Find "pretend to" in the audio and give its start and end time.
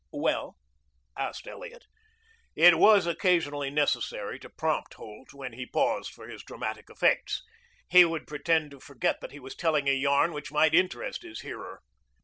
8.25-8.79